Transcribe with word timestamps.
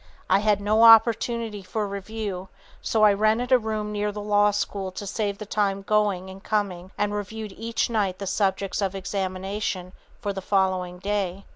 I 0.31 0.39
had 0.39 0.59
no 0.59 0.81
opportunity 0.81 1.61
for 1.61 1.87
review, 1.87 2.49
so 2.81 3.03
I 3.03 3.13
rented 3.13 3.51
a 3.51 3.59
room 3.59 3.91
near 3.91 4.11
the 4.11 4.19
law 4.19 4.49
school 4.49 4.91
to 4.93 5.05
save 5.05 5.37
the 5.37 5.45
time 5.45 5.83
going 5.83 6.27
and 6.27 6.43
coming 6.43 6.89
and 6.97 7.13
reviewed 7.13 7.51
each 7.51 7.87
night 7.87 8.17
the 8.17 8.25
subjects 8.25 8.81
of 8.81 8.95
examination 8.95 9.93
for 10.19 10.33
the 10.33 10.41
following 10.41 10.97
day. 10.97 11.45